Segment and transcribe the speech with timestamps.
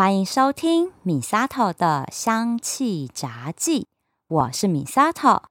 [0.00, 3.86] 欢迎收听米萨头的香气杂记，
[4.28, 5.42] 我是米萨头。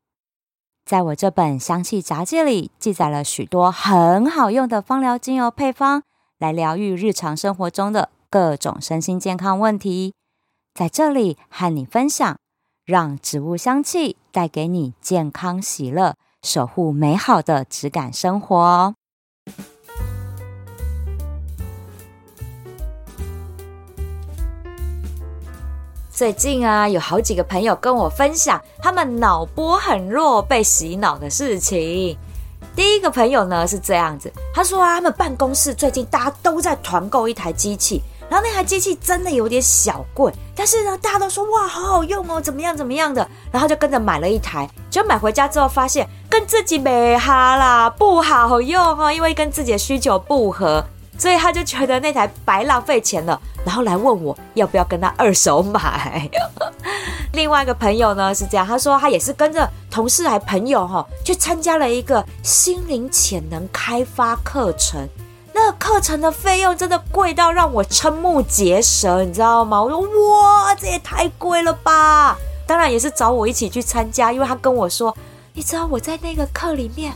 [0.83, 6.01] 在我这本香气杂记里，记载了许多很好用的芳疗精油配方，
[6.39, 10.15] 来疗愈日常生活中的各种身心健康问题。
[10.73, 12.39] 在这里和你分享，
[12.83, 18.95] 让植物香气带给你健康喜乐，守护美好的质感生活。
[26.19, 32.17] 最近啊，有好几个朋友跟我分享他们脑波很弱、被洗脑的事情。
[32.75, 50.83] 第一个朋友呢是这样子，他说啊，他们办公室最近大家都在团购一台机器，然后那台机器真的有点小贵，但是呢，大家都说哇，好好用哦，怎么样怎么样的，然后就跟着买了一台，结果买回家之后发现跟自己没哈啦，不好用哦，因为跟自己的需求不合。
[51.19, 56.27] 所以他就觉得那台白浪费钱了，然后来问我要不要跟他二手买。
[57.33, 65.07] 另外一个朋友呢是这样，他说他也是跟着同事还朋友哈、去参加了一个心灵潜能开发课程。
[65.53, 69.83] 那个课程的费用真的贵到让我瞠目结舌，你知道吗？
[69.83, 72.37] 我说哇，这也太贵了吧！
[72.65, 75.15] 当然也是找我一起去参加，因为他跟我说，
[75.53, 77.13] 你知道我在那个课里面，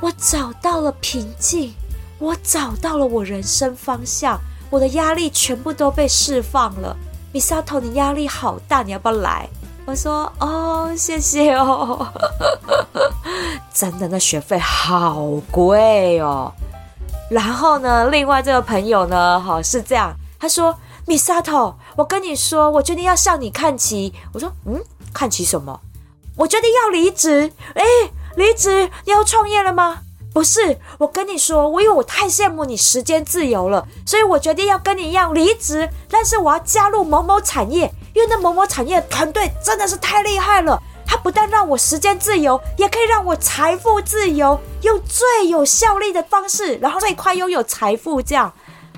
[0.00, 1.72] 我找到了平静。
[2.18, 4.38] 我找到了我人生方向，
[4.70, 6.96] 我的压力全部都被释放了。
[7.32, 9.48] 米萨头，你压力好大，你要不要来？
[9.86, 12.06] 我说哦，谢谢哦。
[13.74, 16.52] 真的，那学费好贵哦。
[17.28, 20.74] 然后呢，另外这个朋友呢，好是这样，他说
[21.06, 24.14] 米萨头，我跟你说，我决定要向你看齐。
[24.32, 24.80] 我说嗯，
[25.12, 25.78] 看齐什么？
[26.36, 27.52] 我决定要离职。
[27.74, 27.82] 哎，
[28.36, 29.98] 离职，你要创业了吗？
[30.34, 48.20] 不是，我跟你说，我因为我太羡慕你时间自由了，所以我决定要跟你一样离职，但是我要加入某某产业，因为那某某产业团队真的是太厉害了，它不但让我时间自由，也可以让我财富自由，用最有效率的方式，然后最快拥有财富。
[48.20, 48.52] 这样，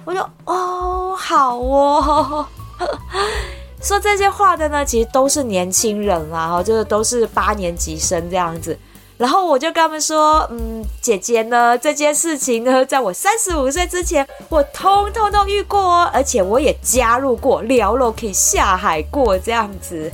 [0.06, 2.46] 我就哦，好哦。
[3.82, 8.76] 说这些话的呢，其实都是年轻人啦，哈，就是都是八年级生这样子。
[9.18, 20.12] 然后我就跟他们说，嗯，姐姐呢，这件事情呢，在我三十五岁之前，我通通都遇过哦，而且我也加入过，聊了可以下海过这样子。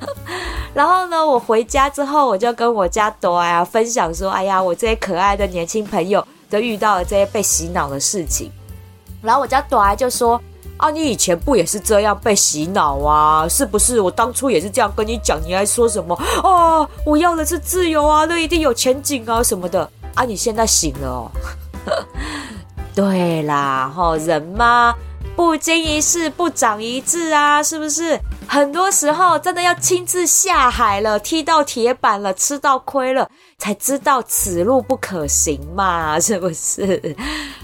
[0.72, 8.50] 然后呢，我回家之后，我就跟我家朵啊分享说，哎呀，我这些可爱的年轻朋友都遇到了这些被洗脑的事情。
[9.20, 10.40] 然后我家朵啊就说。
[10.80, 13.46] 啊，你以前不也是这样被洗脑啊？
[13.48, 14.00] 是不是？
[14.00, 16.18] 我当初也是这样跟你讲，你还说什么？
[16.42, 19.88] 哦，我要的是自由啊，那一定有前景啊什么的。
[20.14, 21.30] 啊，你现在醒了哦。
[22.94, 24.94] 对啦，人嘛，
[25.36, 28.18] 不经一事不长一智啊，是不是？
[28.48, 33.30] 很多时候真的要亲自下海了，踢到铁板了，吃到亏了，
[33.60, 37.14] 才知道此路不可行嘛， 是不是？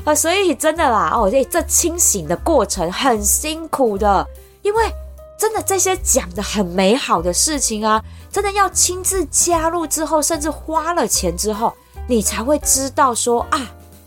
[0.04, 4.24] 啊，所以真的啦，哦，这这清醒的过程很辛苦的，
[4.62, 4.92] 因为
[5.38, 11.72] 真的这些讲的很美好的事情啊，真的要亲自加入之后，甚至花了钱之后，
[12.06, 13.60] 你才会知道说啊，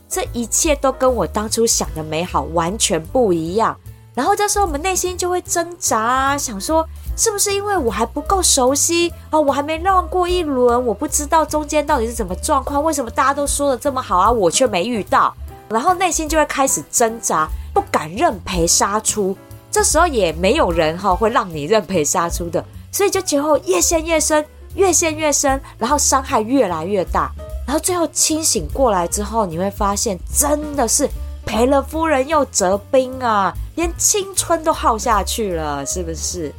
[0.07, 3.75] 这一切都跟我当初想的美好完全不一样。
[4.13, 6.85] 然后这时候我们内心就会挣扎，想说
[7.19, 15.35] 是不是因为我还不够熟悉啊，我还没绕过一轮，我不知道中间到底是怎么状况，为什么大家都说的这么好啊，我却没遇到，
[15.67, 19.35] 然后内心就会开始挣扎，不敢认赔杀出。
[19.69, 27.29] 这时候也没有人哈会让你认赔杀出的，所以就最后越陷越深，越陷越深，然后伤害越来越大，
[27.67, 31.09] 然后最后清醒过来之后，你会发现真的是。
[31.45, 36.53] 赔了夫人又折兵啊，连青春都耗下去了，是不是？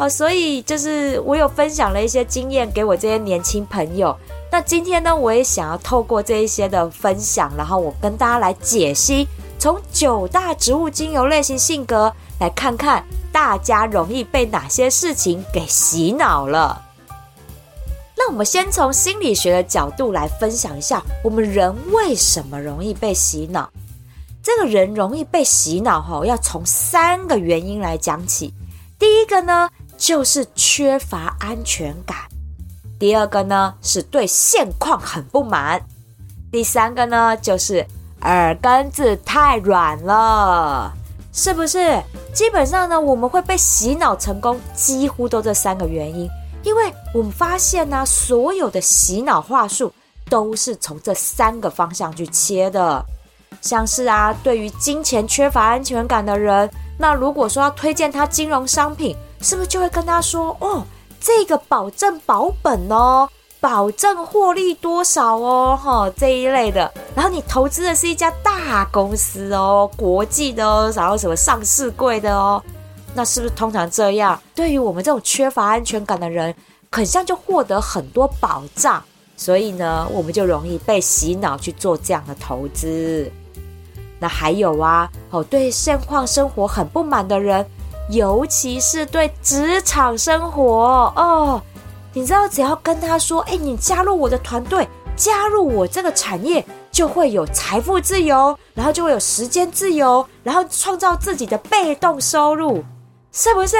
[0.00, 4.16] 哦，所以就是我有分享了一些经验给我这些年轻朋友。
[4.50, 9.28] 那今天呢，我也想要透过这一些的分享，然后我跟大家来解析，
[9.58, 16.80] 从九大植物精油类型性格来看看大家容易被哪些事情给洗脑了。
[18.16, 23.68] 那我们先从心理学的角度来分享一下，我们人为什么容易被洗脑？
[24.42, 28.54] 这个人容易被洗脑，哈，要从三个原因来讲起。
[28.98, 29.70] 第一个呢，
[30.00, 32.16] 就是缺乏安全感；
[32.98, 35.78] 第二个呢，是对现况很不满；
[36.50, 37.86] 第三个呢，就是
[38.22, 40.90] 耳根子太软了，
[41.34, 42.02] 是不是？
[42.32, 46.26] 基本上呢，我们会被洗脑成功，几乎都这三个原因。
[46.62, 49.92] 因为我们发现呢，所有的洗脑话术
[50.30, 53.04] 都是从这三个方向去切的。
[53.60, 60.84] 像是啊，对于金钱缺乏安全感的人，那如果说要推荐他金融商品，是不是就会跟他说哦，
[61.20, 63.28] 这个保证保本哦，
[63.60, 66.92] 保证获利多少哦，哈这一类的。
[67.14, 72.62] 然后你投资的是一家大公司哦，国际的哦，然后什么上市柜的哦，
[73.14, 74.40] 那是不是通常这样？
[74.54, 76.54] 对于我们这种缺乏安全感的人，
[76.92, 79.02] 很像就获得很多保障，
[79.36, 83.30] 所以呢，我们就容易被洗脑去做这样的投资。
[84.18, 87.66] 那还有啊，哦，对现况生活很不满的人，
[88.10, 91.62] 尤其是对职场生活哦，
[92.12, 102.84] 你知道，只要跟他说，哎，你加入我的团队，加入我这个产业，就会有财富自由，然后就会有时间自由，然后创造自己的被动收入，
[103.30, 103.76] 是不是？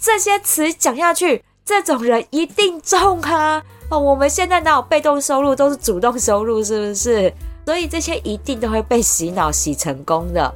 [0.00, 3.62] 这些词讲下去，这种人一定中啊！
[3.88, 7.32] 哦，我们现在哪有被动收入，都是主动收入，是不是？
[7.64, 10.52] 所以这些一定都会被洗脑洗成功的。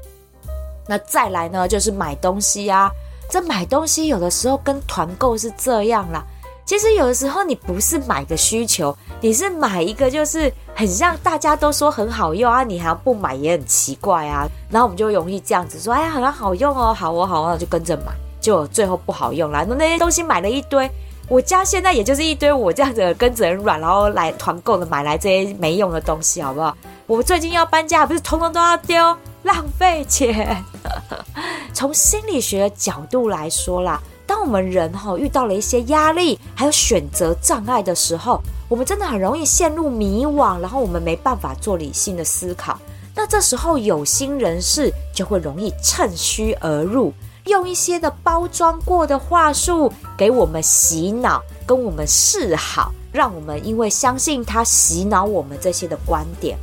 [0.88, 2.90] 那再来呢，就是买东西啊。
[3.30, 6.24] 这买东西有的时候跟团购是这样啦。
[6.64, 14.46] 其实有的时候你不是买个需求，你是买一个就是很像大家都说很好用啊，你还不买也很奇怪啊。
[14.68, 19.64] 然后我们就容易这样子说，哎呀，好像好用哦，好哦，好哦，就跟着买，就最后不好用啦。
[19.68, 20.90] 那那些东西买了一堆。
[21.28, 26.76] 我家现在也就是一堆我这样子跟着很软，然后来团购的买来这些没用的东西，好不好？
[27.08, 30.62] 我最近要搬家，不是通通都要丢，浪费钱。
[31.72, 42.78] 从心理学的角度来说啦，当我们人哈遇到了一些压力，还有选择障碍的时候，我们真的很容易陷入迷惘，然后我们没办法做理性的思考。
[43.14, 47.12] 那这时候有心人士就会容易趁虚而入。
[47.44, 56.58] 用一些的包装过的话术给我们洗脑，跟我们示好，让我们因为相信他洗脑我们这些的观点。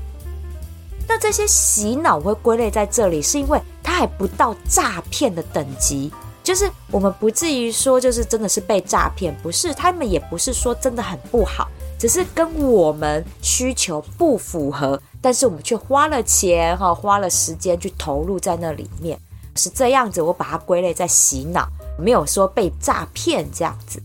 [1.07, 6.11] 那这些洗脑会归类在这里，是因为它还不到诈骗的等级，
[6.43, 11.67] 就是我们不至于说就是真的是被诈骗，不是，他们也不是说真的很不好，
[11.99, 19.19] 只是跟我们需求不符合，但是我们却花了钱哈，花了时间去投入在那里面。
[19.55, 24.01] 是这样子，我把它归类在洗脑，没有说被诈骗这样子。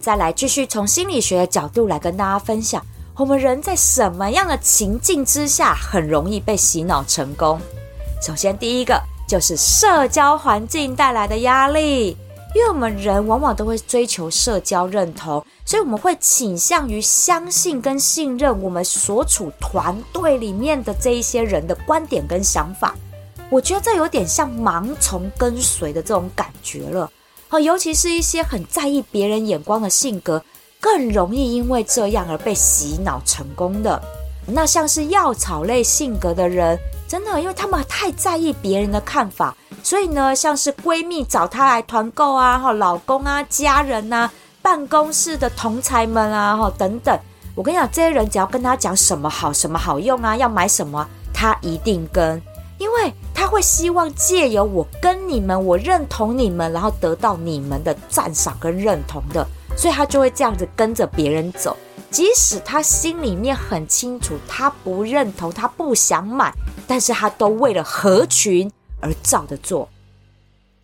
[0.00, 2.84] 再来继续从心理学的角度来跟大家分享，
[3.18, 7.58] 我们人在什么样的情境之下很容易被洗脑成功？
[8.20, 12.14] 首先，第一个就是社交环境带来的压力，
[12.54, 22.94] 因为我们人往往都会追求社交认同，所以我们会倾向于相信跟信任我们所处团队里面的这一些人的观点跟想法。
[23.48, 27.10] 我觉得这有点像盲从跟随的这种感觉了，
[27.48, 30.44] 好，尤其是一些很在意别人眼光的性格，
[30.86, 34.00] 更容易因为这样而被洗脑成功的。
[34.46, 36.78] 那像是药草类性格的人，
[37.08, 39.52] 真的，因为他们太在意别人的看法，
[39.82, 44.30] 所以呢，像是闺蜜找她来团购啊，哈，老公啊，家人啊，
[44.62, 47.18] 办公室的同侪们啊，哈，等等，
[47.56, 51.04] 我跟你讲，这些人只要跟他讲什么好，什么好用啊，要买什么，
[51.34, 52.40] 他一定跟。
[52.78, 59.44] 因为他会希望借由我跟你们，我认同你们，然后得到你们的赞赏跟认同的，
[59.76, 61.76] 所以他就会这样子跟着别人走，
[62.10, 66.52] 即使他心里面很清楚他不认同，他不想买，
[66.86, 68.70] 但是他都为了合群
[69.00, 69.88] 而照着做。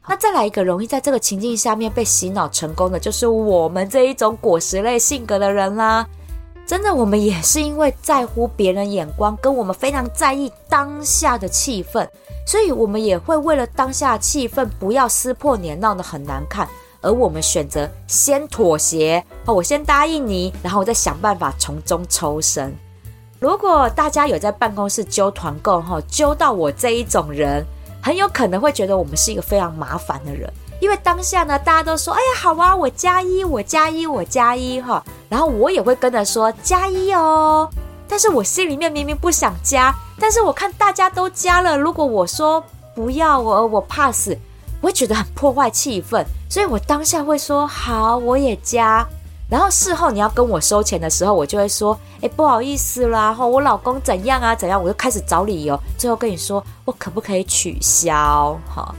[0.07, 6.07] 那再来一个容易在这个情境下面被洗脑成功的，就是我们这一种果实类性格的人啦。
[6.66, 12.07] 真的，我们也是因为在乎别人眼光，跟我们非常在意当下的气氛，
[12.47, 16.69] 所以我们也会为了当下气氛不要撕破脸，闹得很难看，
[17.02, 22.75] 而我们选择先妥协，哦我先答应你，然后我再想办法从中抽身。
[23.38, 27.62] 如果大家有在办公室揪团购哈，揪到我这一种人，
[28.00, 30.50] 很有可能会觉得我们是一个非常麻烦的人。
[30.80, 37.68] 因为当下呢，大家都说：“哎呀，好啊，我加一，我加一，我加一，哈。”然后我也会跟着说加一哦。
[38.09, 42.62] 但是我心里面明明不想加，但是我看大家都加了，如果我说
[42.94, 44.37] 不要，我我怕死，
[44.80, 49.09] 我会觉得很破坏气氛，所以我当下会说好，我也加。
[49.49, 58.94] 然后事后你要跟我收钱的时候，我就会说：“哎，不好意思啦，哈，我老公怎样啊，怎样？”我就开始找理由，最后跟你说我可不可以取消，哈。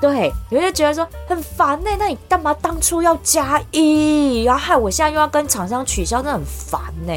[0.00, 4.42] 对，有人觉得说很烦呢，那你干嘛当初要加一？
[4.42, 7.12] 然后害我现在又要跟厂商取消，那很烦呢。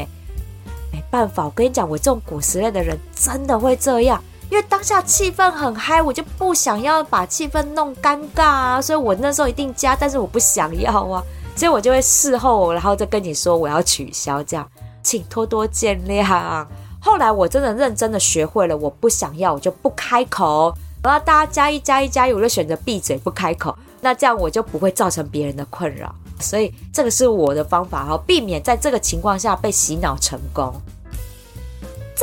[0.92, 4.22] 没办法，我跟你讲，我这种果实类的人真的会这样，
[4.52, 11.24] 因为当下气氛很嗨，我就不想要把气氛弄尴尬啊，所以我那时候一定加，但是我不想要啊，
[11.56, 14.68] 所以我就会事后然后再跟你说我要取消，这样
[15.02, 16.66] 请多多见谅。
[17.00, 20.74] 后来我真的认真的学会了，我不想要我就不开口。
[21.02, 23.74] 然后大家加一加一加一，我就选择闭嘴不开口。
[24.02, 26.14] 那这样我就不会造成别人的困扰。
[26.38, 30.74] 所以这个是我的方法哈，避免在这个情况下被洗脑成功。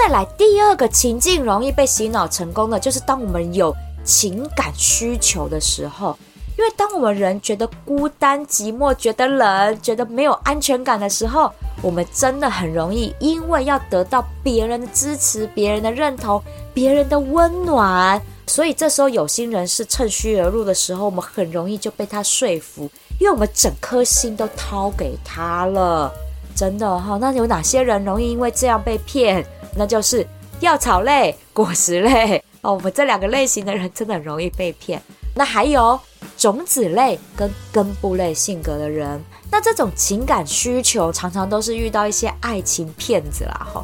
[0.02, 3.76] 再来第二个情境容易被洗脑成功的，就是当我们有
[4.06, 6.18] 情感需求的时候。
[6.58, 11.52] 因为当我们人觉得孤单寂寞、觉得冷、觉得没有安全感的时候，
[11.82, 16.42] 我们真的很容易因为要得到别人的支持、别人的认同、
[16.74, 22.90] 别人的温暖，所以这时候有心人士趁虚而入的时候，我们很容易就被他说服，
[23.20, 26.10] 因为我们整颗心都掏给他了。
[26.56, 29.46] 真的哈，那有哪些人容易因为这样被骗？
[29.76, 30.26] 那就是
[30.60, 35.02] 药草类、果实类 哦，我们这两个类型的人真的很容易被骗。
[35.36, 36.00] 那还有。
[36.38, 39.22] 种子类跟根部类性格的人，
[39.52, 43.84] 那这种情感需求常常都是遇到一些爱情骗子啦，哈，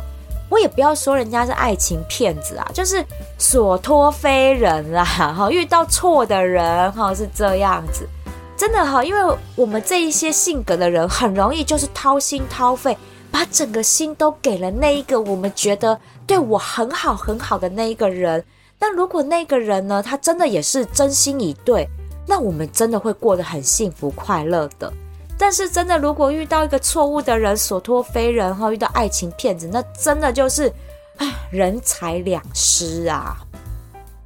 [0.50, 3.04] 我也不要说人家是爱情骗子啊，就是
[3.38, 8.08] 所托非人啦， 哈，遇到错的人，哈，是这样子，
[8.56, 12.98] 真的哈，因为我们这一些性格的人，很容易就是掏心掏肺，
[13.36, 18.42] 把整个心都给了那一个我们觉得对我很好很好的那一个人，
[18.80, 21.86] 但如果那个人呢，他真的也是真心以对。
[22.26, 24.90] 那我们真的会过得很幸福快乐的，
[25.38, 30.72] 但是真的如果遇到一个错误的人，所托非人哈，遇到爱情骗子，那真的就是，
[31.18, 33.36] 唉，人财两失啊。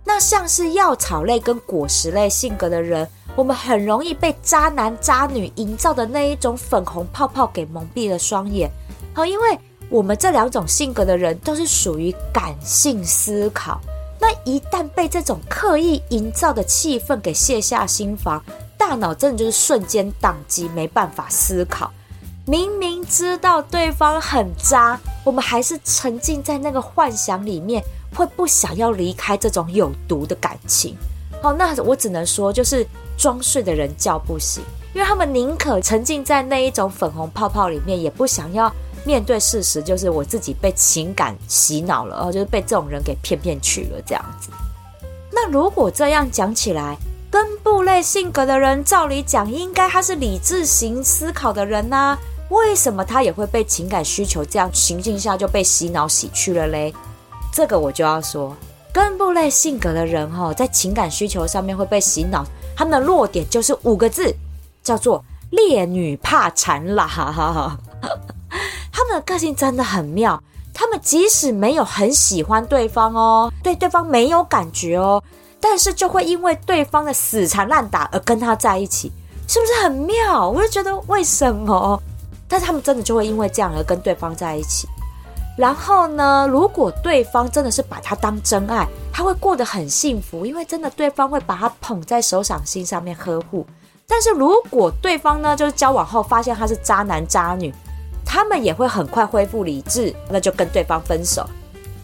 [0.06, 8.70] 那像是药草类跟果实类性格的人，我们很容易被渣男渣女营造的那一种粉红泡泡给蒙蔽了双眼，
[9.20, 9.60] 哦，因为
[9.90, 13.80] 我们这两种性格的人都是属于感性思考。
[14.22, 18.42] 那一旦被这种刻意营造的气氛给卸下心防，
[18.78, 21.92] 大脑真的就是瞬间宕机，没办法思考。
[22.46, 27.84] 明明知道对方很渣，我们还是沉浸在那个幻想里面，
[28.16, 30.98] 会不想要离开这种有毒的感情。
[31.42, 32.86] 好，那我只能说，就是
[33.18, 38.74] 装睡的人叫不醒，因为他们宁可沉浸在那一种粉红泡泡里面，也不想要。
[39.10, 44.52] 面对事实，就是我自己被情感洗脑了，然哦，就是被这种人给骗骗去了这样子。
[45.32, 46.96] 那如果这样讲起来，
[47.32, 52.16] 根部类性格的人，照理讲应该他是理智型思考的人呐，
[52.50, 56.94] 为什么他也会被情感需求这样情境下就被洗脑洗去了嘞？
[57.52, 58.56] 这个我就要说，
[58.94, 64.36] 根部类性格的人哈，在情感需求上面会被洗脑，他们的弱点就是五个字，
[64.84, 67.80] 叫做烈女怕缠啦，哈哈哈。
[69.00, 75.24] 他们的个性真的很妙，他们即使没有很喜欢对方哦，对对方没有感觉哦，
[75.62, 79.10] 但是就会因为对方的死缠烂打而跟他在一起，
[79.48, 80.50] 是不是很妙？
[80.50, 81.98] 我就觉得为什么？
[82.50, 84.86] 但他们真的就会因为这样而跟对方在一起。
[85.58, 93.66] 然后呢，如果对方真的是把他当真爱，他会过得很幸福，因为真的对方会把他捧在手掌心上面呵护。
[94.06, 97.74] 但是如果对方呢，就是交往后发现他是渣男渣女。
[98.32, 101.44] 他们也会很快恢复理智，那就跟对方分手。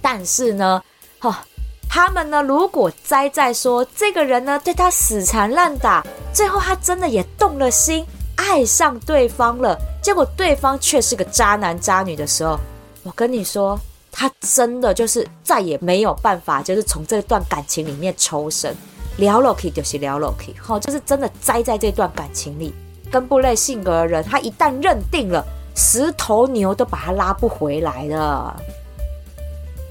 [0.01, 0.81] 但是呢，
[1.19, 1.45] 哈、
[1.87, 6.03] 他们呢，如果栽在说这个人呢对他死缠烂打，
[6.33, 8.03] 最后他真的也动了心，
[8.37, 12.59] 爱上对方了，结果对方却是个渣男渣女的时候，
[13.03, 13.79] 我跟你说，
[14.11, 18.75] 他真的就是再也没有办法，就是从这段感情里面抽身，
[19.17, 22.73] 聊了落去就是了落去，哈，就是真的栽在这段感情里。
[23.11, 25.45] 根部类性格的人，他一旦认定了。
[25.75, 28.55] 十头牛都把他拉不回来了。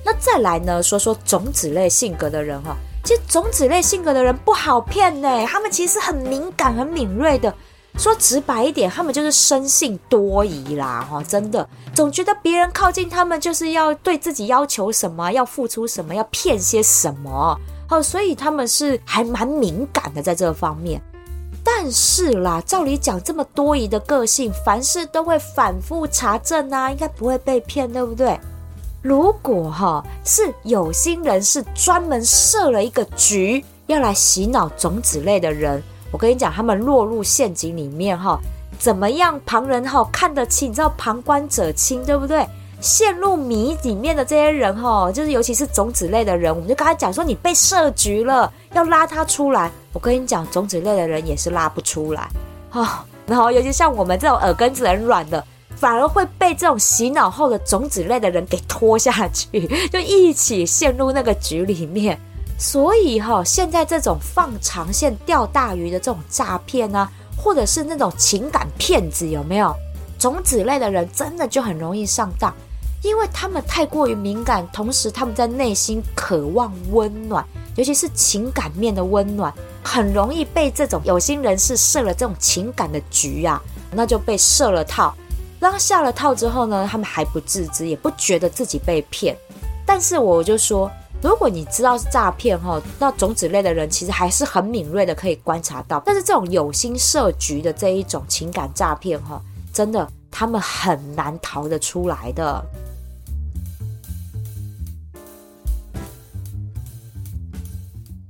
[0.04, 0.82] 那再来呢？
[0.82, 5.46] 说说种子类性格的人哈，其实种子类性格的人不好骗呢。
[5.46, 7.54] 他们其实很敏感、很敏锐的。
[7.96, 11.06] 说直白一点，他们就是生性多疑啦。
[11.08, 17.56] 哈，真的总觉得别人靠近他们就是要对自己要求什么，要付出什么，要骗些什么。
[17.88, 21.00] 哦，所以他们是还蛮敏感的在这方面。
[21.64, 28.38] 但是啦，照理讲，这么多疑的个性，凡事都会反复查证啊，应该不会被骗，对不对？
[29.00, 38.38] 如果哈是有心人是专门设了一个局，要来洗脑种子类的人，我跟你讲，他们落入陷阱里面哈，
[38.78, 39.40] 怎么样？
[39.46, 42.46] 旁人哈看得清，你知道旁观者清，对不对？
[42.84, 49.72] 陷入迷里面的这些人哈，就是尤其是种子类的人，我们就跟他讲说，你被设局了，要拉他出来。
[49.94, 52.28] 我跟你讲，种子类的人也是拉不出来
[52.72, 52.86] 哦。
[53.26, 55.42] 然后，尤其像我们这种耳根子很软的，
[55.74, 62.20] 反而会被这种洗脑后的种子类的人给拖下去，就一起陷入那个局里面。
[62.58, 69.74] 所以哈，现在这种放长线钓大鱼的这种诈骗啊，或者是那种情感骗子，有没有？
[70.18, 72.54] 种子类的人真的就很容易上当。
[73.04, 77.46] 因为他们太过于敏感，同时他们在内心渴望温暖，
[77.76, 85.14] 尤其是情感面的温暖，很容易被这种有心人士设了这种情感的局啊，那就被设了套。
[85.60, 89.36] 当下了套之后呢，他们还不自知，也不觉得自己被骗。
[89.84, 90.90] 但是我就说，
[91.22, 96.02] 如果你知道是诈骗哈，那种子类的人其实还是很敏锐的，可以观察到。
[96.06, 99.38] 但是这种有心设局的这一种情感诈骗哈，
[99.74, 102.64] 真的他们很难逃得出来的。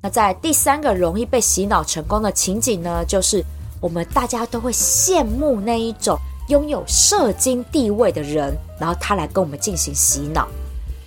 [0.05, 3.43] 那在第三个容易被洗脑成功的情景呢，就是
[3.81, 6.19] 我们大家都会羡慕那一种
[6.49, 10.47] 拥有社经地位的人，然后他来跟我们进行洗脑。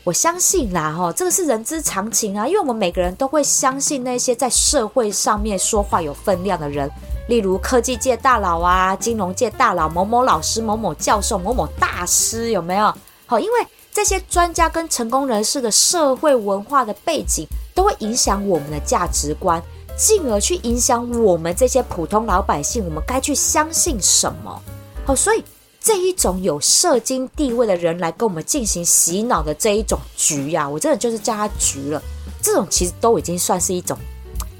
[0.04, 6.89] 我相信啦，哈，这个是人之常情啊，因为我们每个人都会相信那些在社会上面说话有分量的人，
[7.27, 12.92] 例如科技界大佬啊、金融界大佬、某某老师、某某教授、某某大师，有没有？
[13.27, 17.46] 好，因为这些专家跟成功人士的社会文化的背景。
[17.77, 19.62] 都会影响我们的价值观，
[19.96, 24.60] 进而去影响我们这些普通老百姓，我们该去相信什么？
[25.05, 25.43] 好，所以
[25.79, 32.01] 这一种有社经地位的人来跟我们进行洗脑的这一种局呀、我真的就是叫他局了。
[32.41, 33.96] 这种其实都已经算是一种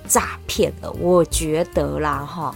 [0.08, 2.54] 诈骗了，我觉得啦，哈。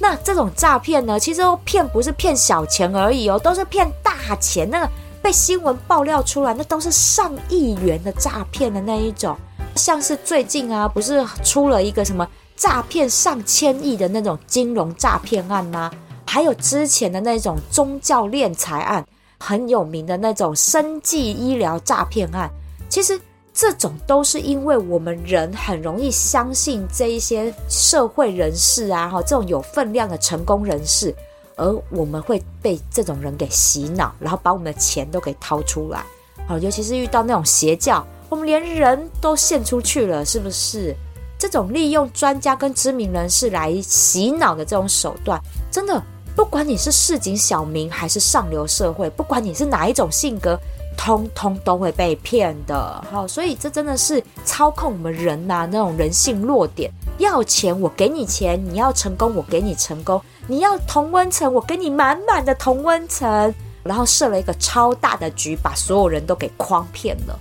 [0.00, 4.70] 那这种诈骗呢，其实骗不是骗小钱而已哦，都是骗大钱。
[4.70, 9.36] 那个被新闻爆料出来，那都是上亿元的诈骗的那一种。
[9.78, 15.90] 像是最近啊，不是出了一个什么诈骗上千亿的那种金融诈骗案吗？
[16.26, 19.06] 还有之前的那种宗教敛财案，
[19.38, 22.50] 很有名的那种生计医疗诈骗案。
[22.90, 23.18] 其实
[23.54, 31.14] 这种都是因为我们人很容易相信这一些社会人士啊，哈，这种有分量的成功人士，
[31.56, 36.04] 而我们会被这种人给洗脑，然后把我们的钱都给掏出来。
[36.46, 38.06] 好，尤其是遇到那种邪教。
[38.28, 40.94] 我们连人都献出去了，是不是？
[41.38, 45.40] 这种利用专家跟知名人士来洗脑的这种手段，
[45.70, 46.02] 真的，
[46.34, 50.58] 不管你是市井小民还是上流社会，不管你是哪一种性格，
[50.96, 53.04] 通通都会被骗的。
[53.08, 56.90] 好，所以这真的是操控我们人呐、那种人性弱点。
[57.18, 67.38] 要钱我给你钱，你要成功我给你成功，你要同温层我给你满满的同温层，然后设了一个超大的局，把所有人都给诓骗了。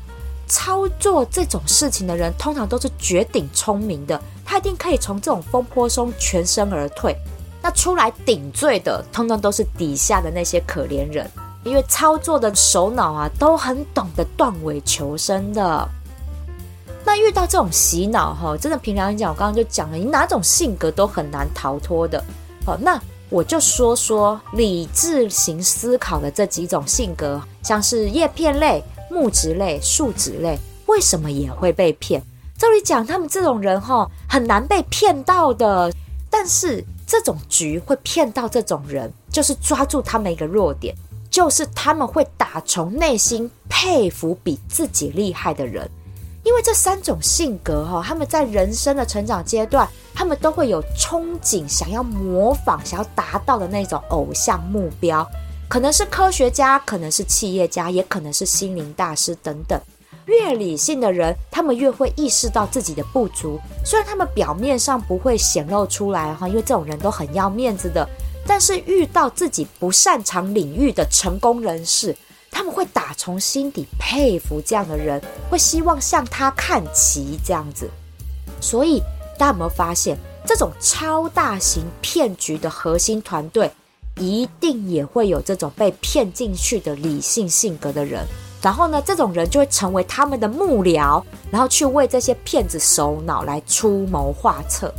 [0.47, 7.15] 操作这种事情的人，通常都是绝顶聪明的，他一定可以从这种风波中全身而退。
[7.61, 11.29] 那出来顶罪的，通常都是底下的那些可怜人，
[11.63, 15.87] 因为操作的首脑啊，都很懂得断尾求生的。
[17.03, 22.23] 那遇到这种洗脑哈，真的平常讲，我刚刚就讲了，你哪种性格都很难逃脱的。
[22.65, 28.83] 好，那我就说说理智型思考的这几种性格，像是叶片类。
[29.09, 32.21] 木质类、树脂类为什么也会被骗？
[32.57, 35.91] 照理讲，他们这种人哈很难被骗到的。
[36.29, 40.93] 但是这种局会骗到这种人，就是抓住他们一个弱点，
[41.29, 45.89] 就是他们会打从内心佩服比自己厉害的人。
[46.43, 55.27] 因为这三种性格哈，他们在人生的成长阶段，他们都会有憧憬，想要模仿、想要达到的那种偶像目标。
[55.69, 59.79] 可能是科学家，可能是企业家，也可能是心灵大师等等。
[60.25, 63.59] 越理性的人，他们越会意识到自己的不足。
[63.85, 68.07] 虽然他们表面上不会显露出来哈，因为这种人都很要面子的。
[68.45, 72.15] 但是遇到自己不擅长领域的成功人士，
[72.49, 77.89] 他们会打从心底佩服这样的人，会希望向他看齐这样子。
[78.61, 79.01] 所以
[79.37, 83.69] 大家有没有发现，这种超大型骗局的核心团队？
[84.19, 88.25] 一定也会有这种被骗进去的理性性格的人，
[88.61, 94.93] 然后呢，这种人就会成为他们的幕僚，然后去为这些骗子首脑来出谋划策。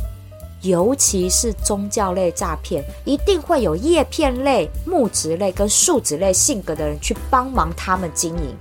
[0.61, 8.53] 尤其是宗教类诈骗，一定会有叶片类、木质类跟树脂类性格的人去帮忙他们经营。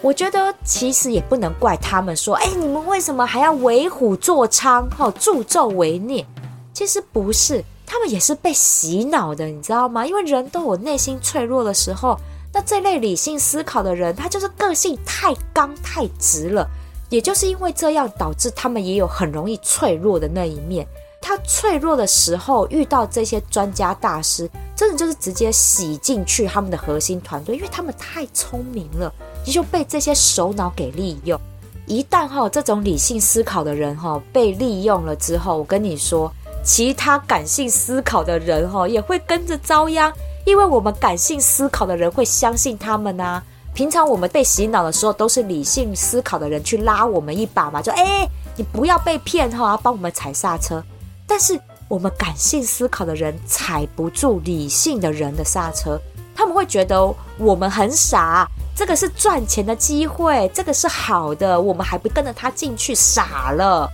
[0.00, 6.24] 我觉得其实也不能怪他们说，哎，你们为什么还要为虎作伥，哦，助纣为虐？
[6.72, 7.64] 其实不是。
[7.90, 10.06] 他们也是被洗脑的，你知道吗？
[10.06, 12.18] 因为人都有内心脆弱的时候，
[12.52, 16.68] 那这类理性思考的人，他就是个性太刚太直了。
[17.08, 20.86] 也就是因为这样，导致他们也有很容易脆弱的那一面。
[21.18, 29.10] 他脆弱的时候，遇到这些专家大师，真的就是直接洗进去他们的核心团队，因为他们太聪明了，
[29.46, 31.40] 也就被这些首脑给利用。
[31.86, 36.30] 一旦哈这种理性思考的人哈被利用了之后，我跟你说。
[36.64, 40.12] 其他感性思考的人哈也会跟着遭殃，
[40.44, 43.42] 因为我们感性思考的人会相信他们啊。
[43.74, 50.82] 平常我们被洗脑的时候，都是理性思考的人去拉我们一把嘛，就哎，你不要被骗哈，帮我们踩刹车。
[51.26, 55.98] 但是我们感性思考的人踩不住理性的人的刹车，
[56.34, 63.88] 他们会觉得我们很傻，这个是赚钱的机会，这个是好的，我们还不跟着他进去，傻了。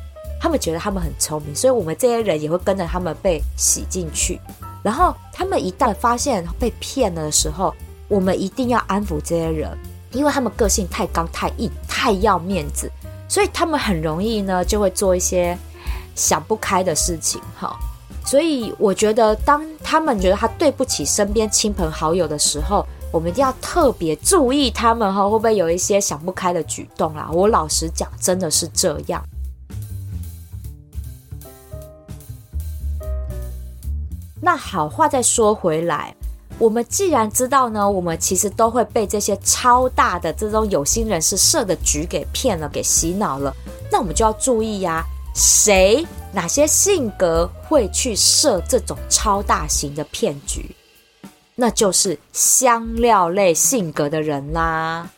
[0.45, 4.39] 他们觉得他们很聪明，所以我们这些人也会跟着他们被洗进去。
[4.83, 7.75] 然后他们一旦发现被骗了的时候，
[8.09, 9.71] 我们一定要安抚这些人，
[10.13, 12.93] 因为他们个性太刚太硬，太要面子，
[13.27, 15.57] 所以他们很容易呢就会做一些
[16.15, 17.41] 想不开的事情。
[17.59, 17.75] 哈，
[18.27, 27.31] 所以我觉得当他们觉得他对不起身边亲朋好友的时候，我们一定要特别注意他们哈会不会有一些想不开的举动啦。
[27.33, 29.25] 我老实讲，真的是这样。
[34.45, 36.15] 那好，话再说回来，
[36.59, 43.51] 我们既然知道呢，我们其实都会被这些超大的这种有心人士设的局给骗了，给洗脑了。
[43.91, 45.03] 那我们就要注意呀，
[45.35, 50.77] 谁哪些性格会去设这种超大型的骗局？
[51.55, 55.09] 那就是香料类性格的人啦。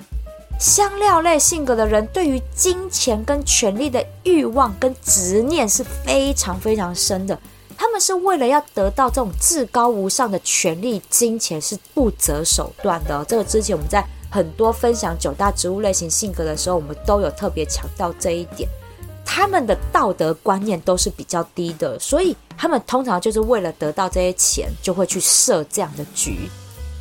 [0.60, 7.36] 香料类性格的人，对于金钱跟权力的欲望跟执念是非常非常深的。
[7.76, 13.24] 他们是为了要得到这种至高无上的权力、金钱，是不择手段的。
[13.28, 18.68] 这个之前我们在很多分享九大植物类型性格的时候，我们都有特别强调这一点。
[19.24, 26.48] 他们的道德观念都是比较低的，所以他们通常就是为了得到这些钱，就会去设这样的局。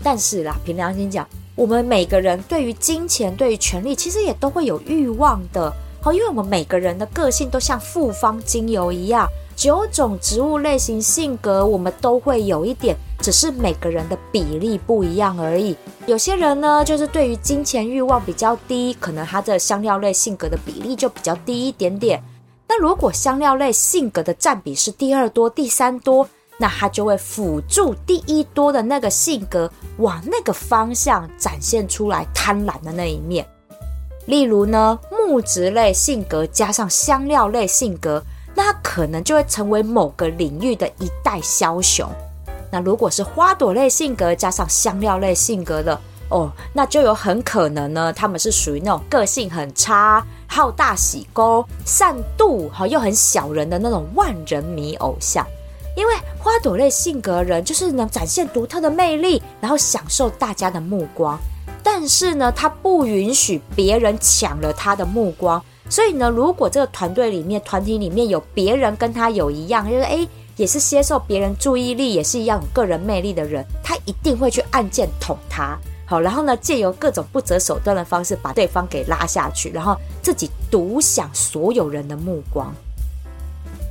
[0.03, 5.71] 但是啦，凭良心讲，我们每个人对于金钱、对于权力，其实也都会有欲望的。
[6.01, 9.27] 好，因为我们每个人的个性都像复方精油一样。
[9.55, 15.75] 九种植物类型性格，我们都会有一点，只是每个人的比例不一样而已。
[16.05, 22.21] 有些人呢，就是对于金钱欲望比较低，可能他的香料类性格的比例就比较低一点点。
[22.67, 33.45] 那如果香料类性格的占比是第二多、第三多，那他就会辅助第一多的那个性格往那个方向展现出来贪婪的那一面。
[34.25, 38.21] 例如呢，木质类性格加上香料类性格。
[38.55, 42.09] 那可能就会成为某个领域的一代枭雄。
[42.71, 55.45] 那如果是花朵类性格加上香料类性格的哦，那就有很可能呢，他们是属于那种个性很差、好大喜功、善妒哈又很小人的那种万人迷偶像。
[55.95, 61.39] 因为花朵类性格人就是能展现独特的魅力，然后享受大家的目光，
[61.81, 65.63] 但是呢，他不允许别人抢了他的目光。
[65.87, 75.77] 所以呢，如果这个团队里面、团体里面有别人跟他有一样，就是诶，也是接受别人注意力，也是一样有个人魅力的人，他一定会去按键捅他。
[76.07, 82.73] 好，然后呢，借由各种不择手段的方式把对方给拉下去，然后自己独享所有人的目光。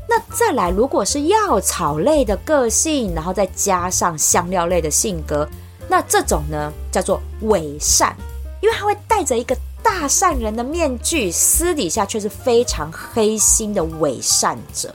[0.09, 5.49] 那再来，如果是药草类的个性，然后再加上香料类的性格，
[5.89, 8.17] 那这种呢叫做伪善，
[8.61, 9.57] 因为他会带着一个。
[9.85, 14.93] 大善人的面具，私底下却是非常黑心的伪善者。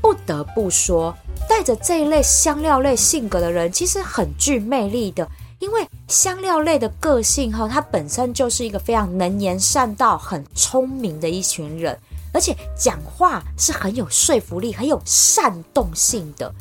[0.00, 1.12] 不得不说，
[1.48, 5.28] 带着这一类香料类性格的人，其实很具魅力的。
[5.58, 11.98] 因为香料类的个性哈，它本身就是一个非常能言善道、很聪明的一群人，
[12.32, 16.52] 而且讲话是很有说服力、很有煽动性的。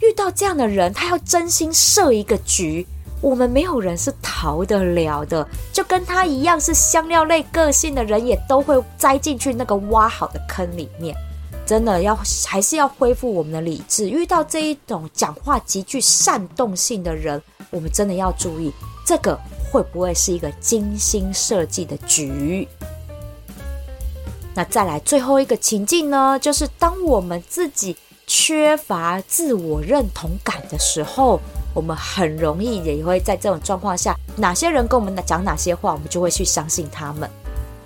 [0.00, 2.86] 遇到这样的人，他要真心设一个局。
[3.22, 11.16] 我们没有人是逃得了的，就跟他一样是香料类个性的人，也都会栽进去那个挖好的坑里面。
[11.64, 14.10] 真的要还是要恢复我们的理智。
[14.10, 18.72] 遇到这一种讲话极具煽动性的人，我们真的要注意，
[19.06, 19.38] 这个
[19.70, 22.66] 会不会是一个精心设计的局？
[24.52, 31.40] 那再来最后一个情境呢，就是当我们自己缺乏自我认同感的时候。
[31.74, 37.28] 我们很容易也会在这种状况下，哪些人跟我们讲哪些话，我们就会去相信他们，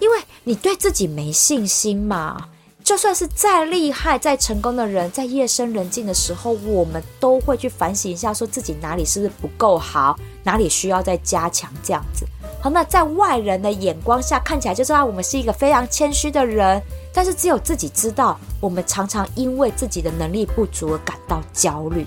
[0.01, 2.49] 因为你对自己没信心嘛。
[2.85, 12.25] 就算是再厉害、再成功的人，在夜深人静的时候，我们都会去反省一下，说自己哪里是不是不够好，哪里需要再加强，这样子。
[12.63, 16.81] 好，那在外人的眼光下看起来，就知道我们是一个非常谦虚的人，
[17.13, 22.07] 但是只有自己知道，我们常常因为自己的能力不足而感到焦虑。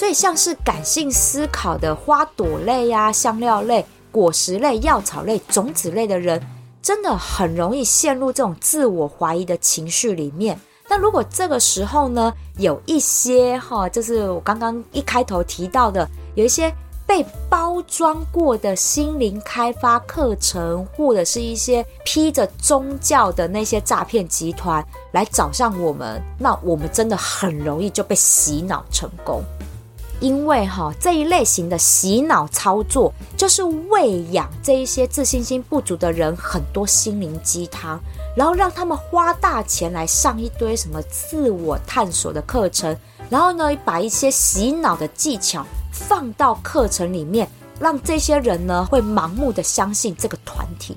[0.00, 6.42] 所以，像是感性思考的花朵类呀、香料类、果实类、药草类、种子类的人，
[6.80, 10.58] 真的很容易陷入这种自我怀疑的情绪里面。
[10.88, 16.74] 那如果这个时候呢，有一些哈，就是我刚刚一开头提到的，有一些
[17.06, 24.82] 被包装过的心灵开发课程，或者是一些披着宗教的那些诈骗集团
[25.12, 29.44] 来找上我们，那我们真的很容易就被洗脑成功。
[30.20, 37.98] 因为哈这一类型的洗脑操作，就是喂养这一些自信心不足的人很多心灵鸡汤，
[38.36, 42.96] 然后让他们花大钱来上一堆什么自我探索的课程，
[43.28, 45.66] 然后呢把一些洗脑的技巧。
[45.92, 50.96] 放到课程里面，让这些人呢会盲目的相信这个团体。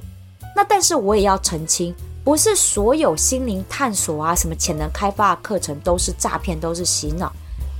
[0.55, 7.33] 那但是我也要澄清，不是所有心灵探索啊、什么潜能开发的课程都是诈骗，都是洗脑。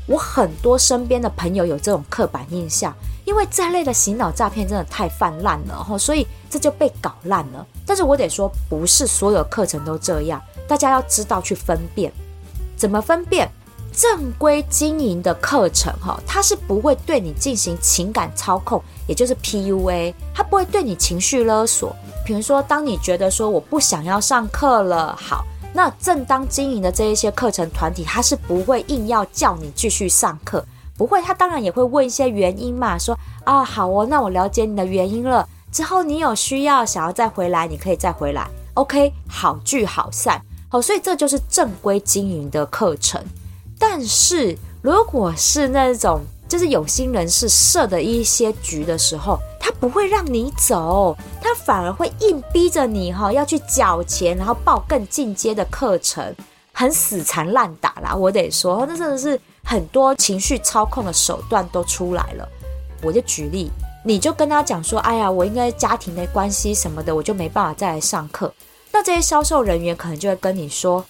[0.06, 2.94] 我很多身边的朋友有这种刻板印象，
[3.26, 7.66] 因为这类的洗脑诈骗真的太泛滥了，所以这就被搞烂了。
[7.86, 12.12] 但是我得说，不是所有课程都这样，大家要知道去分辨，
[12.76, 13.50] 怎么分辨？
[13.96, 21.96] 正规经营的课程，哈，它是不会对你进行情感操控，也就是 PUA，它不会对你情绪勒索。
[22.26, 30.64] 比如说，当你觉得说我不想要上课了，好，那正当经营的这一些课程团体，他是不会硬要叫你继续上课，
[30.96, 43.20] 不会，他当然也会问一些原因嘛，说啊，好哦，那我了解你的原因了，之后你有需要想要再回来，你可以再回来，OK，好聚好散，好，所以这就是正规经营的课程。
[43.80, 46.22] 但是，如果是那种
[46.54, 56.24] 就是有心人士设的一些局的时候，他不会让你走，他反而会硬逼着你哈要去缴钱，然后报更进阶的课程，
[56.72, 58.16] 很死缠烂打啦。
[58.16, 62.48] 我得说，那真的是很多情绪操控的手段都出来了。
[63.02, 63.72] 我就举例，
[64.06, 68.54] 你就跟他讲说，哎呀，我应该家庭的关系什么的，我就没办法再来上课。
[68.92, 71.04] 那这些销售人员可能就会跟你说，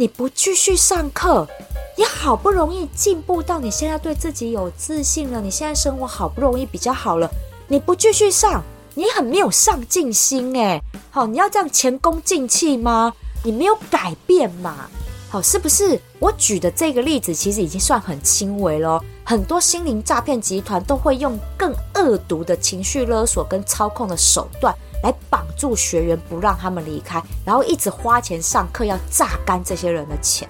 [0.00, 1.46] 你不继续上课。
[1.94, 7.30] 你好不容易进步到你现在对自己有自信了，你现在生活好不容易比较好了，
[7.68, 8.62] 你不继续上，
[8.94, 10.80] 你很没有上进心诶。
[11.10, 13.12] 好，你要这样前功尽弃吗？
[13.44, 14.88] 你没有改变嘛？
[15.28, 16.00] 好，是不是？
[16.18, 19.04] 我举的这个例子其实已经算很轻微了。
[19.22, 30.48] 很多心灵诈骗集团都会用更恶毒的情绪勒索跟操控的手段来绑住学员，不让他们离开，然后一直花钱上课，要榨干这些人的钱。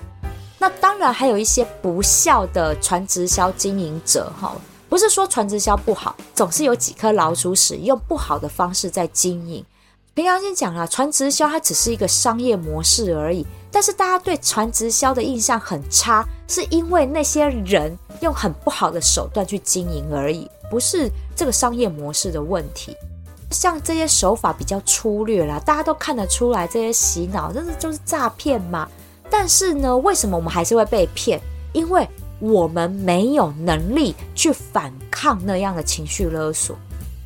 [0.59, 4.55] 那当然还有一些不孝的传直销经营者哈，
[4.89, 9.65] 不是说传直销不好，总是有几颗老鼠屎用不好的方式在经营。
[10.13, 22.95] 平常心讲啊，传直销它只是一个商业模式而已，但是大家对传直销的印象很差，是因为那些人用很不好的手段去经营而已，不是这个商业模式的问题。
[23.51, 28.89] 像这些手法比较粗略啦，大家都看得出来，这些洗脑，这是就是诈骗嘛。
[29.29, 31.41] 但是呢，为什么我们还是会被骗？
[31.73, 32.09] 因为
[32.41, 36.77] 我们没有能力去反抗那样的情绪勒索。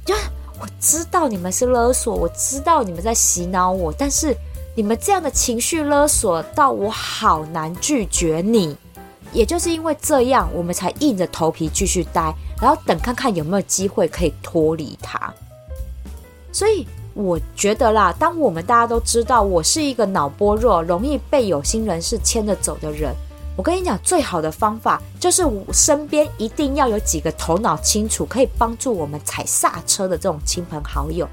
[0.05, 0.15] 就
[0.61, 4.37] 我知道你们是勒索，我知道你们在洗脑我，但是
[4.75, 8.77] 你们这样的情绪勒索到我好难拒绝你。
[9.33, 15.33] 也就是因为这样，我们才硬着头皮继续待，然后等看看有没有机会可以脱离它。
[16.55, 16.87] 所以。
[17.17, 23.15] 我觉得啦，当我们大家都知道我是一个脑波弱、容易被有心人士牵着走的人，
[23.57, 31.25] 我跟你讲，最好的方法就是我身边一定要有几个头脑清楚、可以帮助我们踩刹车的这种亲朋好友，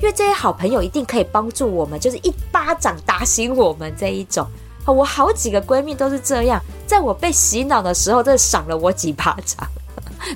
[0.00, 4.44] 因为这些好朋友一定可以帮助我们，就是一巴掌打醒我们这一种。
[4.86, 9.64] 我好几个闺蜜都是这样，在我被洗脑的时候，真的赏了我几巴掌。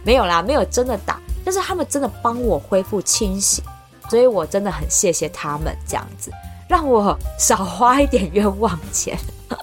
[0.05, 3.65] 没有啦，没有真的打，但是他们真的帮我恢复清醒。
[4.13, 6.31] 所以我真的很谢谢他们这样子，
[6.69, 9.19] 让我少花一点冤枉钱。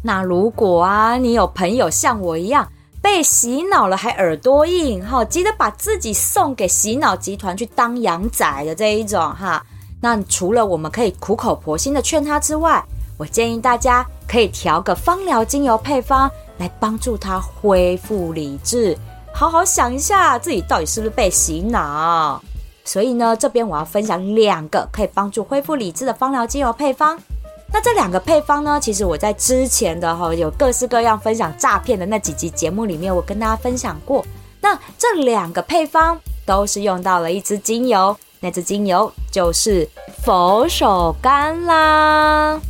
[0.00, 2.70] 那如果啊，你有朋友像我一样
[3.02, 9.66] 被洗脑了，还耳朵硬，哈，急得把自己送给洗脑集团去当羊仔的这一种哈。
[10.00, 12.80] 那除了我们可以苦口婆心的劝他之外，
[13.18, 18.96] 我建议大家可以调个芳疗精油配方来帮助他恢复理智。
[19.32, 22.40] 好好想一下，自己到底是不是被洗脑？
[22.84, 27.18] 所以呢，这边我要分享两个可以帮助恢复理智的芳疗精油配方。
[27.72, 34.24] 那这两个配方呢，其实我在之前的哈有各式各样分享诈骗的那几集节目里面，我跟大家分享过。
[34.60, 39.88] 那这两个配方都是用到了一支精油，那支精油就是
[40.22, 42.60] 佛手柑啦。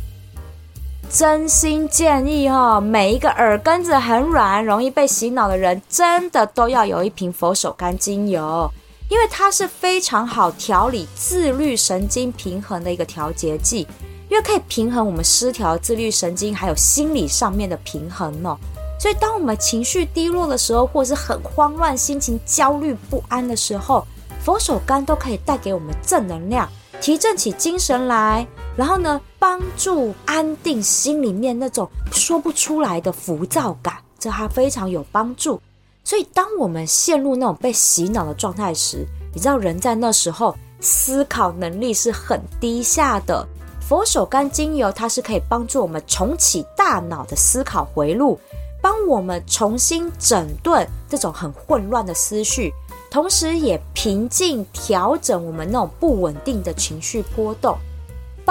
[1.11, 8.71] 真心建议哈，每一个耳根子很软、容易被洗脑的人，真的都要有一瓶佛手柑精油，
[9.09, 13.85] 因为它是非常好调理自律神经平衡的一个调节剂，
[14.29, 18.57] 因为可以平衡我们失调自律神经还有心理上面的平衡哦。
[18.97, 24.07] 所以当我们情绪低落的时候，或是很慌乱、心情焦虑不安的时候，
[24.41, 26.69] 佛手柑都可以带给我们正能量，
[27.01, 28.47] 提振起精神来，
[28.77, 35.59] 然后呢，帮助安定心里面那种说不出来的浮躁感，这还非常有帮助。
[36.03, 43.43] 所以，当我们陷入那种被洗脑的状态时，你知道人在那时候思考能力是很低下的。
[43.81, 48.39] 佛手柑精油它是可以帮助我们重启大脑的思考回路，
[48.79, 52.71] 帮我们重新整顿这种很混乱的思绪。
[53.09, 57.75] 同时，也平静调整我们那种不稳定的情绪波动，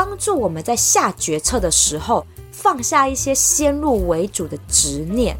[0.01, 5.37] 帮助我们在下决策的时候放下一些先入为主的执念。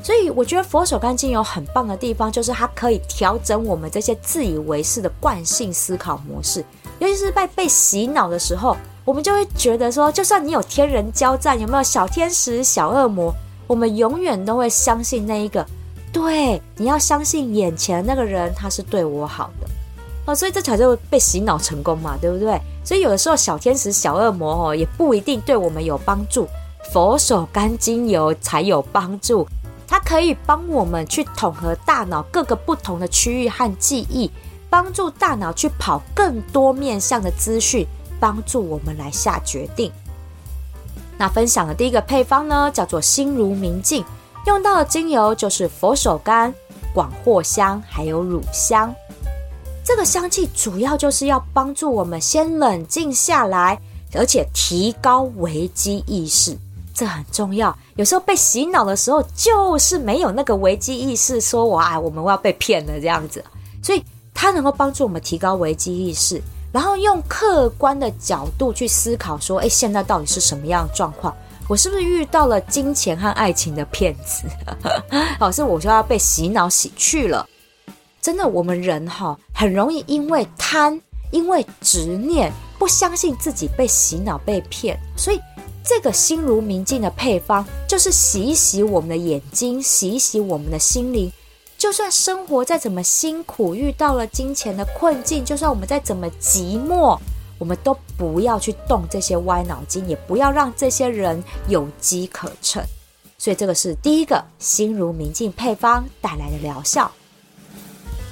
[0.00, 6.64] 所以，我觉得佛手柑精油很棒的地方，就是它可以调整我们这些自以为是的惯性思考模式。
[7.00, 13.34] 尤其是在被洗脑的时候，我们就会觉得说，就算你有天人交战，有没有小天使、小恶魔，
[13.66, 15.66] 我们永远都会相信那一个。
[16.12, 19.66] 对，你要相信眼前那个人，他是对我好的
[20.26, 22.60] 哦，所以这才就被洗脑成功嘛，对不对？
[22.86, 26.46] 所以有的时候小天使、小恶魔哦，也不一定对我们有帮助，
[26.92, 29.44] 佛手柑精油才有帮助，
[29.88, 34.30] 它可以帮我们去统合大脑各个不同的区域和记忆，
[34.70, 37.84] 帮助大脑去跑更多面向的资讯，
[38.20, 39.90] 帮助我们来下决定。
[41.18, 44.04] 那分享的第一个配方呢，叫做心如明镜。
[44.46, 46.54] 用到的精油就是佛手柑、
[46.94, 48.94] 广藿香，还有乳香。
[49.86, 53.80] 这个香气主要就是要帮助我们先冷静下来，
[54.14, 56.58] 而且提高危机意识，
[56.92, 57.72] 这很重要。
[57.94, 63.44] 有时候被洗脑的时候，就是没有那个危机意识，说哇，我们要被骗了这样子。
[63.80, 64.02] 所以
[64.34, 71.32] 它能够帮助我们提高危机意识，然后用客观的角度去思考，说，哎，现在到底是什么样的状况？
[71.68, 74.42] 我是不是遇到了金钱和爱情的骗子？
[75.38, 77.46] 好，是我就要被洗脑洗去了。
[78.26, 84.98] 真的，我们人哈很容易因为贪，因为执念，不相信自己被洗脑被骗。
[85.16, 85.40] 所以，
[85.84, 91.32] 这个心如明镜的配方，就是洗一洗我们的眼睛，洗一洗我们的心灵。
[91.78, 97.16] 就算生活再怎么辛苦，遇到了金钱的困境，就算我们再怎么寂寞。
[97.60, 102.82] 我们都不要去动这些歪脑筋，也不要让这些人有机可乘。
[103.38, 107.08] 所以这个是第一个心如明镜配方带来的疗效。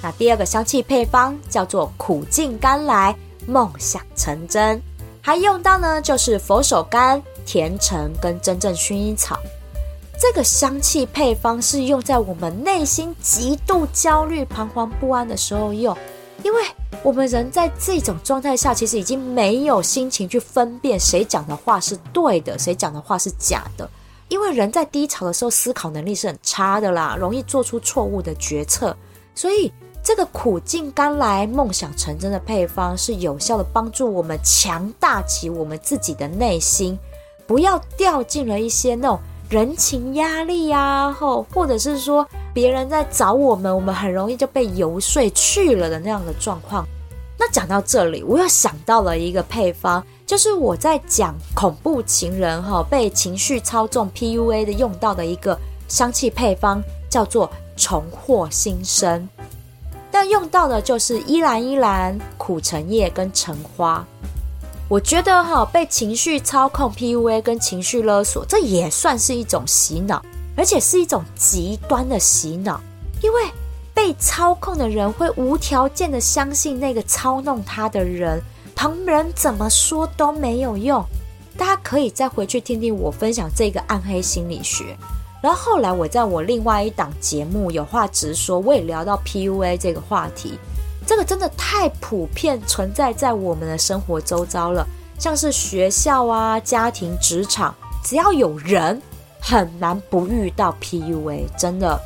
[0.05, 3.15] 那第二个香气配方叫做苦尽甘来，
[3.47, 4.79] 梦想成真，
[5.19, 9.39] 还用到呢就是佛手柑、甜橙跟真正薰衣草。
[10.21, 15.97] 这个香气配方是用在我们内心极度焦虑、彷徨不安的时候用。
[16.43, 16.61] 因为
[17.01, 23.89] 我们人在这种状态下，其实已经没有心情去分辨谁讲的话是对的，谁讲的话是假的。
[24.27, 28.95] 因为人在低潮的时候，思考能力是很差的啦，容易做出错误的决策。
[29.37, 29.73] 所以，
[30.05, 36.95] 这个苦尽甘来、梦想成真的配方，是有效的帮助我们强大起我们自己的内心，
[37.47, 42.25] 不要掉进了一些那种人情压力呀，或或者是说。
[42.53, 46.87] 别人在找我们，我们很容易就被游说去了的那样的状况。
[47.37, 59.27] 那讲到这里，我又想到了一个配方，就是我在讲恐怖情人哈被情绪操纵 PUA 的用到的一个香气配方，叫做重获新生。
[60.15, 64.01] 但用到的就是依兰依兰、苦橙叶跟橙花。
[64.87, 70.23] 我觉得哈被情绪操控 PUA 跟情绪勒索，这也算是一种洗脑。
[70.55, 72.79] 而且是一种极端的洗脑，
[73.21, 73.41] 因为
[73.93, 78.41] 被操控的人会无条件的相信那个操弄他的人，
[78.73, 81.03] 旁人怎么说都没有用。
[81.57, 84.95] 大家可以再回去听听我分享这个暗黑心理学。
[85.41, 90.57] 然后后来我在我另外一档节目有话直说，我也聊到 PUA 这个话题。
[91.05, 94.87] 这个真的太普遍存在在我们的生活周遭了，
[95.19, 99.01] 像是学校啊、家庭、职场，只要有人。
[99.47, 102.01] 很难不遇到 PUA，真的，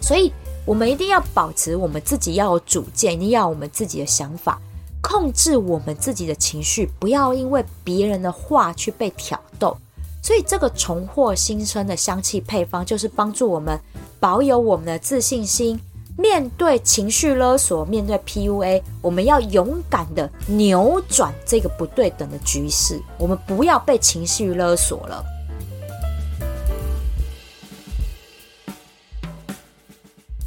[0.00, 0.32] 所以
[0.64, 4.60] 我们一定要保持我们自己要有主见，一定要有我们自己的想法，
[5.02, 9.76] 控制我们自己的情绪，不要因为别人的话去被挑逗。
[10.28, 13.80] 所以这个重获新生的香气配方，就是帮助我们
[14.20, 15.80] 保有我们的自信心，
[16.18, 25.24] 面对情绪勒索，面对 PUA，我们要勇敢的扭转这个不对等的局势，我们不要被情绪勒索了。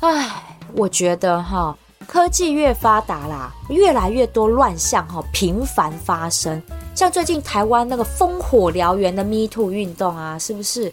[0.02, 1.76] 唉，我觉得哈，
[2.06, 6.62] 科技越发达啦，越来越多乱象哈频繁发生。
[6.94, 10.92] 像最近台湾那个烽火燎原的 Me Too 运动啊，是不是？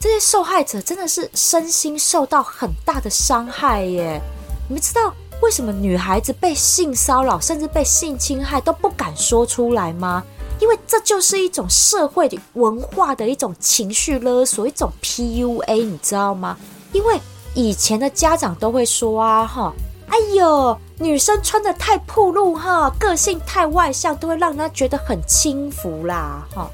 [0.00, 4.20] 这些受害者真的是身心受到很大的伤害耶。
[4.68, 10.22] 你们知道为什么女孩子被性骚扰甚至被性侵害都不敢说出来吗？
[10.60, 16.56] 因为这就是一种社会的文化的一种情绪勒索，一种 PUA，你知道吗？
[16.92, 17.18] 因为
[17.54, 19.72] 以前的家长都会说啊，哈，
[20.08, 26.70] 哎呦，女生穿得太暴露哈，个性太外向，都会让人家觉得很轻浮啦，哈。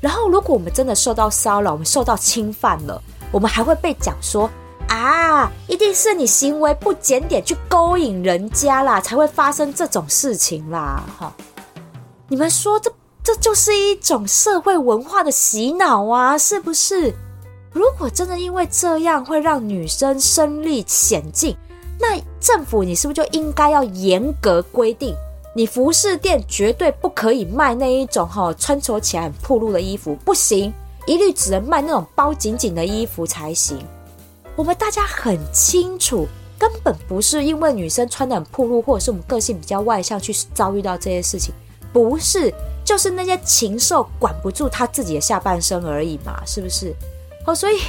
[0.00, 3.02] 然后，如果我们真的受到骚扰，我们受到侵犯了，
[3.32, 4.48] 我们还会被讲说
[4.88, 11.32] 啊，一定是你行为不检点，去勾引人家啦，才会发生这种事情啦，哈。
[12.28, 12.92] 你们说这？
[13.26, 17.12] 这就是一种社会文化的洗脑啊，是不是？
[17.72, 21.56] 如果真的因为这样会让女生身历险境，
[21.98, 25.14] 那政府你是不是就应该要严格规定，
[25.54, 30.72] 你服饰店绝对不可以卖那一种哈穿着起来很暴露的衣服，不行，
[31.06, 33.78] 一律只能卖那种包紧紧的衣服才行。
[34.54, 36.26] 我们大家很清楚，
[36.58, 41.54] 根本不是因为女生穿得很暴露，或者是我们个性比较外向去遭遇到这些事情，
[41.92, 42.52] 不是。
[42.84, 46.94] 就是那些禽兽管不住他自己的下半身而已嘛，是不是？
[47.44, 47.80] 哦，所以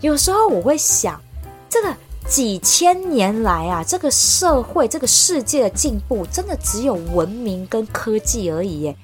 [0.00, 1.20] 有时候我会想，
[1.68, 1.94] 这个
[2.28, 8.96] 几千年来啊，这个社会、这个世界的进步，真的只有文明跟科技而已耶。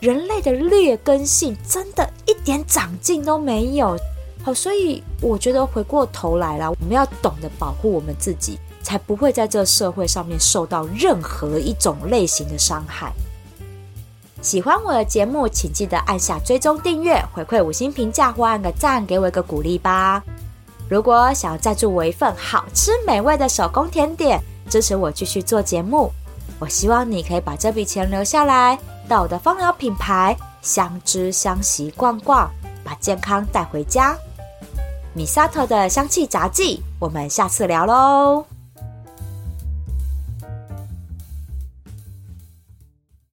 [0.00, 3.96] 人类的劣根性真的一点长进都没有。
[4.42, 13.12] 好，所以我觉得回过头来了，我们要懂得保护我们自己，才不会在这社会上面受到任何一种类型的伤害。
[14.40, 20.20] 喜欢我的节目，请记得按下追踪订阅，回馈五星评价或按个赞，给我一个鼓励吧。
[20.92, 24.38] 如果想要赞助我一份好吃美味的手工甜点，
[24.68, 26.12] 支持我继续做节目，
[26.58, 28.78] 我希望你可以把这笔钱留下来，
[29.08, 32.46] 到我的芳疗品牌香知香息逛逛，
[32.84, 34.14] 把健康带回家。
[35.14, 38.44] 米萨特的香气杂技，我们下次聊喽。